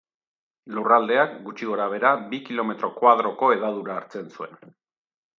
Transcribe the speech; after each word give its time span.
Lurraldeak, 0.75 1.35
gutxi 1.49 1.67
gorabehera, 1.71 2.13
bi 2.31 2.39
kilometro 2.47 2.89
koadroko 3.01 3.51
hedadura 3.57 3.99
hartzen 3.99 4.33
zuen. 4.39 4.57